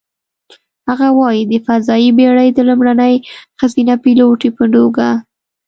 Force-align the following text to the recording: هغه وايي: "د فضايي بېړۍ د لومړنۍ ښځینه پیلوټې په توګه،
هغه 0.87 1.07
وايي: 1.19 1.41
"د 1.51 1.53
فضايي 1.65 2.09
بېړۍ 2.17 2.49
د 2.53 2.59
لومړنۍ 2.69 3.15
ښځینه 3.59 3.93
پیلوټې 4.03 4.49
په 4.57 4.65
توګه، 4.73 5.07